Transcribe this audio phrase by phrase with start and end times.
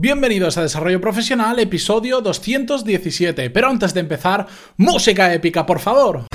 [0.00, 3.50] Bienvenidos a Desarrollo Profesional, episodio 217.
[3.50, 6.28] Pero antes de empezar, música épica, por favor.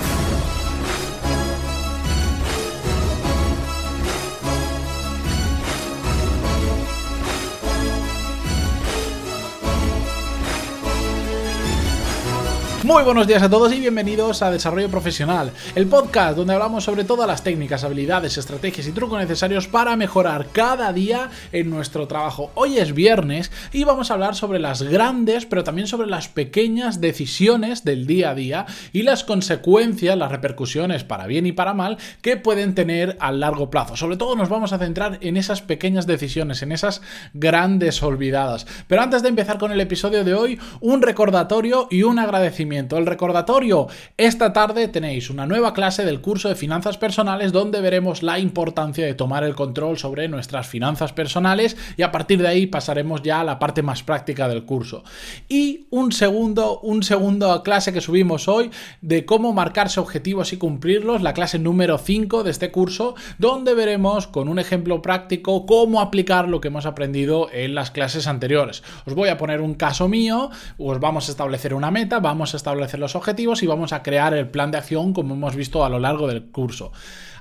[12.84, 17.06] Muy buenos días a todos y bienvenidos a Desarrollo Profesional, el podcast donde hablamos sobre
[17.06, 22.52] todas las técnicas, habilidades, estrategias y trucos necesarios para mejorar cada día en nuestro trabajo.
[22.56, 27.00] Hoy es viernes y vamos a hablar sobre las grandes, pero también sobre las pequeñas
[27.00, 31.98] decisiones del día a día y las consecuencias, las repercusiones para bien y para mal
[32.22, 33.96] que pueden tener a largo plazo.
[33.96, 37.02] Sobre todo nos vamos a centrar en esas pequeñas decisiones, en esas
[37.34, 38.68] grandes olvidadas.
[38.88, 43.06] Pero antes de empezar con el episodio de hoy, un recordatorio y un agradecimiento el
[43.06, 43.88] recordatorio,
[44.18, 49.06] esta tarde tenéis una nueva clase del curso de finanzas personales donde veremos la importancia
[49.06, 53.42] de tomar el control sobre nuestras finanzas personales y a partir de ahí pasaremos ya
[53.42, 55.04] a la parte más práctica del curso.
[55.48, 61.22] Y un segundo, un segundo clase que subimos hoy de cómo marcarse objetivos y cumplirlos,
[61.22, 66.48] la clase número 5 de este curso, donde veremos con un ejemplo práctico cómo aplicar
[66.48, 68.84] lo que hemos aprendido en las clases anteriores.
[69.06, 72.58] Os voy a poner un caso mío, os vamos a establecer una meta, vamos a
[72.64, 75.90] establecer los objetivos y vamos a crear el plan de acción como hemos visto a
[75.90, 76.94] lo largo del curso.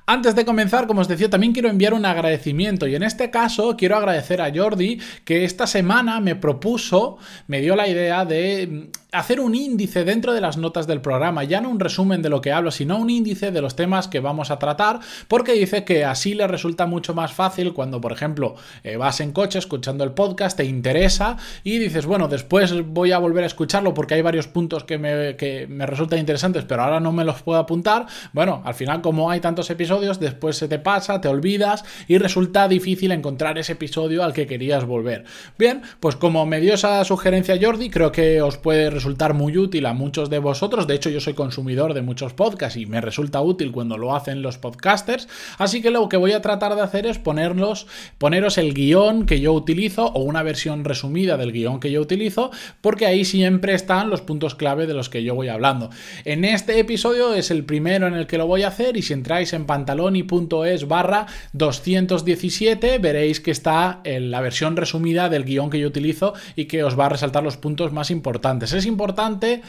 [0.04, 3.76] Antes de comenzar, como os decía, también quiero enviar un agradecimiento y en este caso
[3.76, 9.40] quiero agradecer a Jordi que esta semana me propuso, me dio la idea de hacer
[9.40, 12.50] un índice dentro de las notas del programa, ya no un resumen de lo que
[12.50, 16.32] hablo, sino un índice de los temas que vamos a tratar, porque dice que así
[16.32, 20.56] le resulta mucho más fácil cuando, por ejemplo, eh, vas en coche escuchando el podcast,
[20.56, 24.84] te interesa y dices, bueno, después voy a volver a escucharlo porque hay varios puntos
[24.84, 28.06] que me, que me resultan interesantes, pero ahora no me los puedo apuntar.
[28.32, 32.66] Bueno, al final, como hay tantos episodios, después se te pasa, te olvidas y resulta
[32.66, 35.24] difícil encontrar ese episodio al que querías volver.
[35.58, 39.01] Bien, pues como me dio esa sugerencia Jordi, creo que os puede resultar
[39.32, 40.86] muy útil a muchos de vosotros.
[40.86, 44.42] De hecho, yo soy consumidor de muchos podcasts y me resulta útil cuando lo hacen
[44.42, 45.28] los podcasters.
[45.58, 47.86] Así que lo que voy a tratar de hacer es ponerlos,
[48.18, 52.50] poneros el guion que yo utilizo o una versión resumida del guion que yo utilizo,
[52.80, 55.90] porque ahí siempre están los puntos clave de los que yo voy hablando.
[56.24, 59.12] En este episodio es el primero en el que lo voy a hacer y si
[59.12, 65.78] entráis en pantaloni.es barra 217 veréis que está en la versión resumida del guion que
[65.78, 68.72] yo utilizo y que os va a resaltar los puntos más importantes.
[68.72, 69.62] Es importante,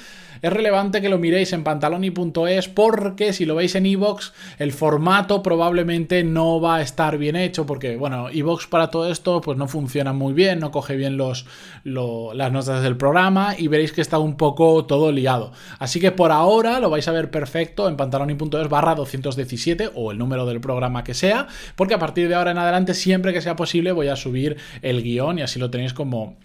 [0.43, 5.41] es relevante que lo miréis en pantaloni.es porque si lo veis en iVoox, el formato
[5.41, 9.69] probablemente no va a estar bien hecho porque, bueno, iVoox para todo esto pues no
[9.69, 11.45] funciona muy bien, no coge bien los,
[11.85, 15.53] las notas del programa y veréis que está un poco todo liado.
[15.79, 20.17] Así que por ahora lo vais a ver perfecto en pantaloni.es barra 217 o el
[20.17, 21.47] número del programa que sea,
[21.77, 25.03] porque a partir de ahora en adelante, siempre que sea posible, voy a subir el
[25.03, 26.35] guion y así lo tenéis como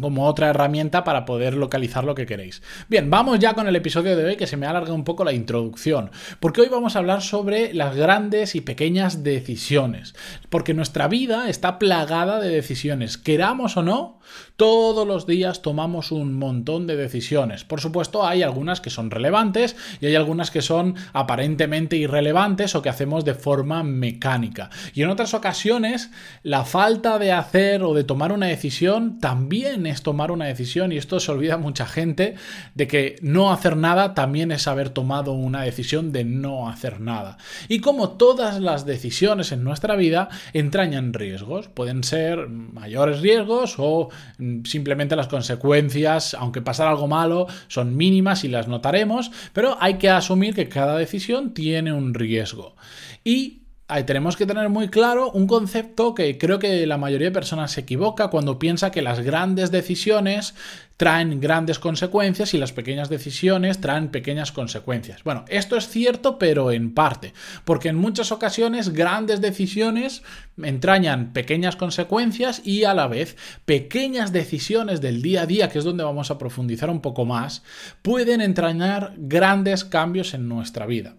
[0.00, 2.62] como otra herramienta para poder localizar lo que queréis.
[2.88, 5.32] Bien, vamos ya con el episodio de hoy que se me alarga un poco la
[5.32, 6.10] introducción,
[6.40, 10.14] porque hoy vamos a hablar sobre las grandes y pequeñas decisiones,
[10.50, 14.18] porque nuestra vida está plagada de decisiones, queramos o no,
[14.56, 17.64] todos los días tomamos un montón de decisiones.
[17.64, 22.82] Por supuesto, hay algunas que son relevantes y hay algunas que son aparentemente irrelevantes o
[22.82, 24.70] que hacemos de forma mecánica.
[24.94, 26.10] Y en otras ocasiones,
[26.42, 30.96] la falta de hacer o de tomar una decisión también es tomar una decisión y
[30.96, 32.34] esto se olvida mucha gente
[32.74, 37.38] de que no hacer nada también es haber tomado una decisión de no hacer nada.
[37.68, 44.10] Y como todas las decisiones en nuestra vida entrañan riesgos, pueden ser mayores riesgos o
[44.38, 49.94] mm, simplemente las consecuencias, aunque pasara algo malo, son mínimas y las notaremos, pero hay
[49.94, 52.76] que asumir que cada decisión tiene un riesgo.
[53.24, 53.62] Y
[54.04, 57.80] tenemos que tener muy claro un concepto que creo que la mayoría de personas se
[57.80, 60.54] equivoca cuando piensa que las grandes decisiones
[60.98, 65.24] traen grandes consecuencias y las pequeñas decisiones traen pequeñas consecuencias.
[65.24, 67.32] Bueno, esto es cierto, pero en parte,
[67.64, 70.22] porque en muchas ocasiones grandes decisiones
[70.62, 75.84] entrañan pequeñas consecuencias y a la vez pequeñas decisiones del día a día, que es
[75.84, 77.62] donde vamos a profundizar un poco más,
[78.02, 81.14] pueden entrañar grandes cambios en nuestra vida.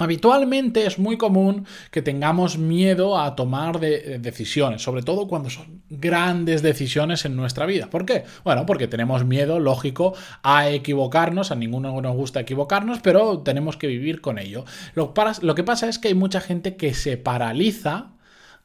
[0.00, 6.62] Habitualmente es muy común que tengamos miedo a tomar decisiones, sobre todo cuando son grandes
[6.62, 7.90] decisiones en nuestra vida.
[7.90, 8.24] ¿Por qué?
[8.42, 13.88] Bueno, porque tenemos miedo, lógico, a equivocarnos, a ninguno nos gusta equivocarnos, pero tenemos que
[13.88, 14.64] vivir con ello.
[14.94, 15.12] Lo,
[15.42, 18.12] lo que pasa es que hay mucha gente que se paraliza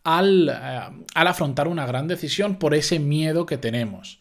[0.06, 0.80] al, eh,
[1.16, 4.20] al afrontar una gran decisión por ese miedo que tenemos.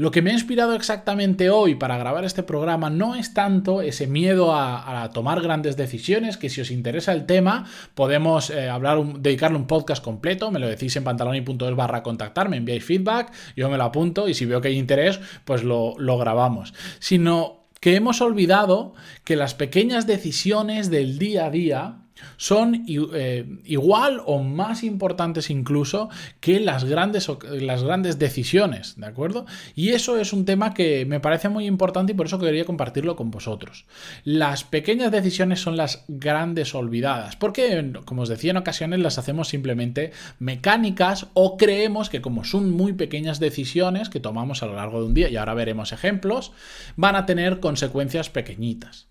[0.00, 4.06] Lo que me ha inspirado exactamente hoy para grabar este programa no es tanto ese
[4.06, 9.58] miedo a, tomar grandes decisiones, que si os interesa el tema, podemos eh, hablar, dedicarle
[9.58, 13.76] un podcast completo, me lo decís en pantaloni.es barra contactar, me enviáis feedback, yo me
[13.76, 16.72] lo apunto y si veo que hay interés, pues lo grabamos.
[16.98, 18.94] Sino que hemos olvidado
[19.24, 21.96] que las pequeñas decisiones del día a día
[22.36, 26.08] son eh, igual o más importantes incluso
[26.40, 29.46] que las grandes, las grandes decisiones, ¿de acuerdo?
[29.74, 33.16] Y eso es un tema que me parece muy importante y por eso quería compartirlo
[33.16, 33.86] con vosotros.
[34.24, 39.48] Las pequeñas decisiones son las grandes olvidadas, porque, como os decía, en ocasiones las hacemos
[39.48, 45.00] simplemente mecánicas o creemos que como son muy pequeñas decisiones que tomamos a lo largo
[45.00, 46.52] de un día, y ahora veremos ejemplos,
[46.96, 49.09] van a tener consecuencias pequeñitas.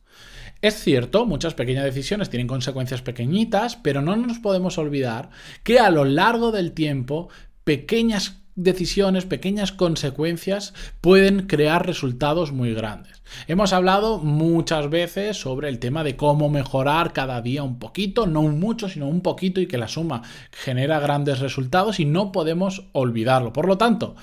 [0.61, 5.29] Es cierto, muchas pequeñas decisiones tienen consecuencias pequeñitas, pero no nos podemos olvidar
[5.63, 7.29] que a lo largo del tiempo
[7.63, 13.23] pequeñas decisiones, pequeñas consecuencias pueden crear resultados muy grandes.
[13.47, 18.41] Hemos hablado muchas veces sobre el tema de cómo mejorar cada día un poquito, no
[18.41, 23.53] mucho, sino un poquito y que la suma genera grandes resultados y no podemos olvidarlo.
[23.53, 24.15] Por lo tanto,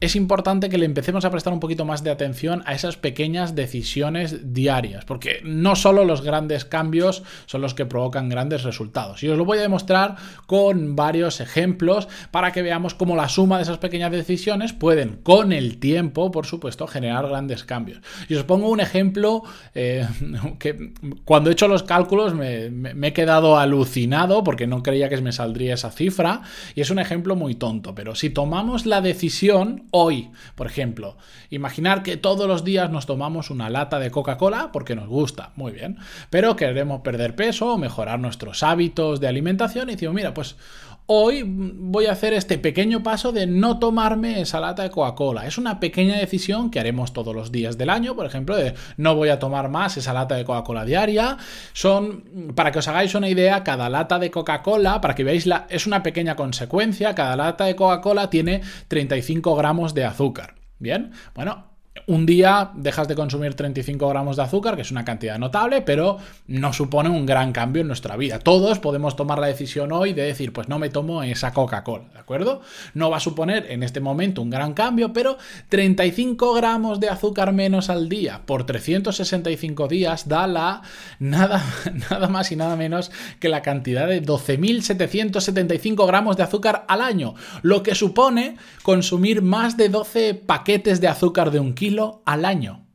[0.00, 3.54] es importante que le empecemos a prestar un poquito más de atención a esas pequeñas
[3.54, 9.22] decisiones diarias, porque no solo los grandes cambios son los que provocan grandes resultados.
[9.22, 13.56] Y os lo voy a demostrar con varios ejemplos para que veamos cómo la suma
[13.56, 18.00] de esas pequeñas decisiones pueden, con el tiempo, por supuesto, generar grandes cambios.
[18.28, 19.42] Y os pongo un ejemplo
[19.74, 20.06] eh,
[20.58, 20.92] que
[21.24, 25.32] cuando he hecho los cálculos me, me he quedado alucinado porque no creía que me
[25.32, 26.42] saldría esa cifra.
[26.74, 31.16] Y es un ejemplo muy tonto, pero si tomamos la decisión hoy, por ejemplo,
[31.50, 35.72] imaginar que todos los días nos tomamos una lata de Coca-Cola porque nos gusta, muy
[35.72, 35.98] bien,
[36.30, 40.56] pero queremos perder peso o mejorar nuestros hábitos de alimentación y decimos, mira, pues
[41.06, 45.46] Hoy voy a hacer este pequeño paso de no tomarme esa lata de Coca-Cola.
[45.46, 49.14] Es una pequeña decisión que haremos todos los días del año, por ejemplo, de no
[49.14, 51.36] voy a tomar más esa lata de Coca-Cola diaria.
[51.74, 55.66] Son, para que os hagáis una idea, cada lata de Coca-Cola, para que veáis, la,
[55.68, 60.54] es una pequeña consecuencia, cada lata de Coca-Cola tiene 35 gramos de azúcar.
[60.78, 61.73] Bien, bueno,
[62.06, 66.18] un día dejas de consumir 35 gramos de azúcar, que es una cantidad notable, pero
[66.46, 68.38] no supone un gran cambio en nuestra vida.
[68.38, 72.18] Todos podemos tomar la decisión hoy de decir, pues no me tomo esa Coca-Cola, ¿de
[72.18, 72.60] acuerdo?
[72.92, 75.38] No va a suponer en este momento un gran cambio, pero
[75.70, 80.82] 35 gramos de azúcar menos al día por 365 días da la
[81.18, 81.64] nada,
[82.10, 83.10] nada más y nada menos
[83.40, 89.76] que la cantidad de 12.775 gramos de azúcar al año, lo que supone consumir más
[89.76, 91.93] de 12 paquetes de azúcar de un kilo
[92.26, 92.86] al año.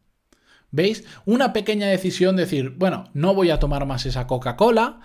[0.72, 1.04] ¿Veis?
[1.26, 5.00] Una pequeña decisión, decir, bueno, no voy a tomar más esa Coca-Cola.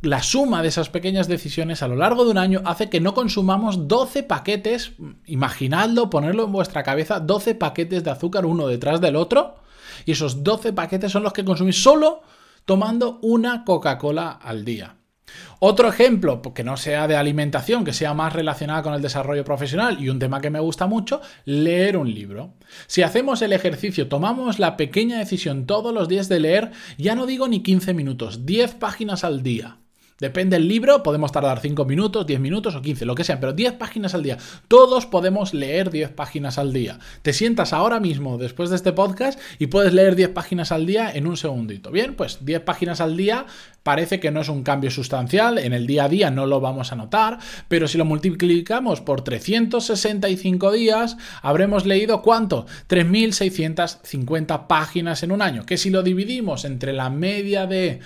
[0.00, 3.14] La suma de esas pequeñas decisiones a lo largo de un año hace que no
[3.14, 4.92] consumamos 12 paquetes,
[5.26, 9.56] imaginadlo, ponerlo en vuestra cabeza, 12 paquetes de azúcar uno detrás del otro,
[10.04, 12.22] y esos 12 paquetes son los que consumís solo
[12.64, 14.96] tomando una Coca-Cola al día.
[15.58, 19.98] Otro ejemplo, que no sea de alimentación, que sea más relacionado con el desarrollo profesional
[20.00, 22.54] y un tema que me gusta mucho, leer un libro.
[22.86, 27.26] Si hacemos el ejercicio, tomamos la pequeña decisión todos los días de leer, ya no
[27.26, 29.81] digo ni 15 minutos, 10 páginas al día.
[30.22, 33.54] Depende del libro, podemos tardar 5 minutos, 10 minutos o 15, lo que sea, pero
[33.54, 34.38] 10 páginas al día.
[34.68, 37.00] Todos podemos leer 10 páginas al día.
[37.22, 41.10] Te sientas ahora mismo después de este podcast y puedes leer 10 páginas al día
[41.12, 41.90] en un segundito.
[41.90, 43.46] Bien, pues 10 páginas al día
[43.82, 46.92] parece que no es un cambio sustancial, en el día a día no lo vamos
[46.92, 52.66] a notar, pero si lo multiplicamos por 365 días, habremos leído cuánto?
[52.88, 57.98] 3.650 páginas en un año, que si lo dividimos entre la media de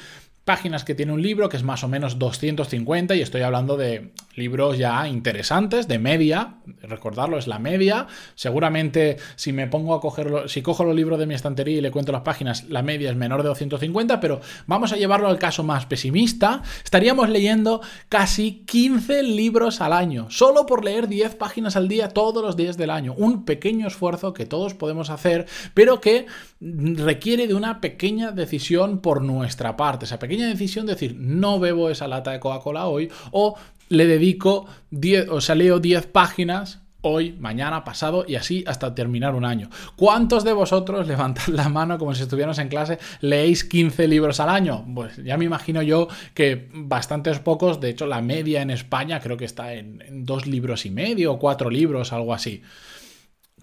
[0.47, 4.13] páginas que tiene un libro, que es más o menos 250, y estoy hablando de
[4.37, 8.07] libros ya interesantes, de media, recordarlo, es la media.
[8.35, 11.91] Seguramente si me pongo a cogerlo, si cojo los libros de mi estantería y le
[11.91, 15.63] cuento las páginas, la media es menor de 250, pero vamos a llevarlo al caso
[15.63, 16.63] más pesimista.
[16.85, 22.43] Estaríamos leyendo casi 15 libros al año, solo por leer 10 páginas al día todos
[22.45, 23.15] los días del año.
[23.17, 26.27] Un pequeño esfuerzo que todos podemos hacer, pero que
[26.61, 30.05] requiere de una pequeña decisión por nuestra parte.
[30.05, 33.57] Esa pequeña decisión de decir, no bebo esa lata de Coca-Cola hoy o
[33.89, 39.35] le dedico 10, o sea, leo 10 páginas hoy, mañana, pasado y así hasta terminar
[39.35, 39.71] un año.
[39.95, 44.49] ¿Cuántos de vosotros levantad la mano como si estuviéramos en clase, leéis 15 libros al
[44.49, 44.85] año?
[44.93, 49.37] Pues ya me imagino yo que bastantes pocos, de hecho la media en España creo
[49.37, 52.63] que está en, en dos libros y medio o cuatro libros, algo así.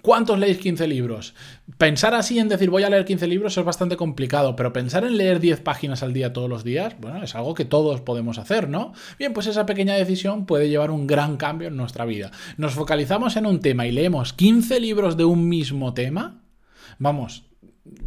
[0.04, 1.34] ¿Cuántos leéis 15 libros?
[1.78, 5.16] Pensar así en decir voy a leer 15 libros es bastante complicado, pero pensar en
[5.16, 8.68] leer 10 páginas al día todos los días, bueno, es algo que todos podemos hacer,
[8.68, 8.92] ¿no?
[9.18, 12.32] Bien, pues esa pequeña decisión puede llevar un gran cambio en nuestra vida.
[12.58, 16.42] Nos focalizamos en un tema y leemos 15 libros de un mismo tema.
[17.00, 17.46] Vamos,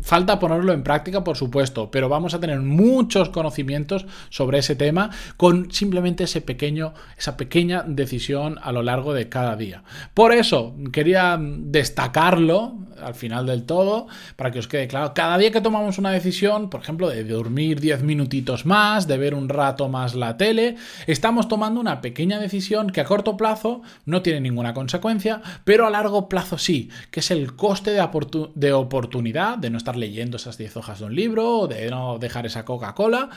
[0.00, 5.10] Falta ponerlo en práctica, por supuesto, pero vamos a tener muchos conocimientos sobre ese tema
[5.36, 9.82] con simplemente ese pequeño, esa pequeña decisión a lo largo de cada día.
[10.14, 14.06] Por eso quería destacarlo al final del todo,
[14.36, 15.12] para que os quede claro.
[15.14, 19.34] Cada día que tomamos una decisión, por ejemplo, de dormir 10 minutitos más, de ver
[19.34, 24.22] un rato más la tele, estamos tomando una pequeña decisión que a corto plazo no
[24.22, 28.08] tiene ninguna consecuencia, pero a largo plazo sí, que es el coste de,
[28.54, 32.46] de oportunidad de no estar leyendo esas 10 hojas de un libro, de no dejar
[32.46, 33.30] esa Coca-Cola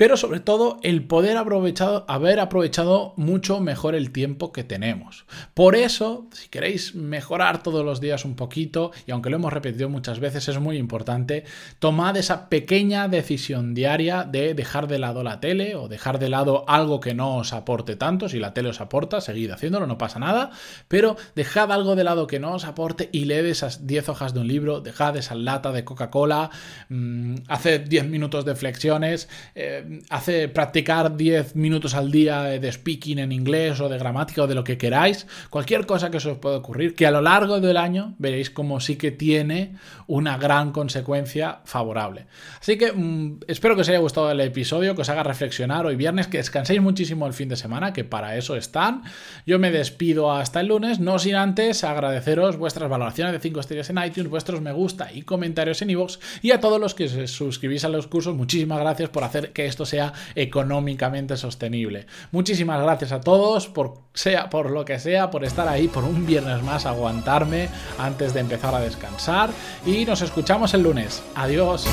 [0.00, 5.26] pero sobre todo el poder haber aprovechado mucho mejor el tiempo que tenemos.
[5.52, 9.90] Por eso, si queréis mejorar todos los días un poquito, y aunque lo hemos repetido
[9.90, 11.44] muchas veces, es muy importante,
[11.80, 16.64] tomad esa pequeña decisión diaria de dejar de lado la tele o dejar de lado
[16.66, 18.30] algo que no os aporte tanto.
[18.30, 20.50] Si la tele os aporta, seguid haciéndolo, no pasa nada,
[20.88, 24.40] pero dejad algo de lado que no os aporte y leed esas 10 hojas de
[24.40, 26.48] un libro, dejad esa lata de Coca-Cola,
[26.88, 29.28] mmm, haced 10 minutos de flexiones.
[29.54, 34.46] Eh, hace practicar 10 minutos al día de speaking en inglés o de gramática o
[34.46, 37.60] de lo que queráis, cualquier cosa que se os pueda ocurrir, que a lo largo
[37.60, 42.26] del año veréis como sí que tiene una gran consecuencia favorable.
[42.60, 45.96] Así que mmm, espero que os haya gustado el episodio, que os haga reflexionar hoy
[45.96, 49.02] viernes, que descanséis muchísimo el fin de semana, que para eso están.
[49.46, 53.90] Yo me despido hasta el lunes, no sin antes agradeceros vuestras valoraciones de 5 estrellas
[53.90, 57.30] en iTunes, vuestros me gusta y comentarios en iVoox y a todos los que os
[57.30, 62.06] suscribís a los cursos, muchísimas gracias por hacer que sea económicamente sostenible.
[62.32, 66.26] Muchísimas gracias a todos, por, sea por lo que sea, por estar ahí, por un
[66.26, 67.68] viernes más, aguantarme
[67.98, 69.50] antes de empezar a descansar
[69.86, 71.22] y nos escuchamos el lunes.
[71.34, 71.86] Adiós.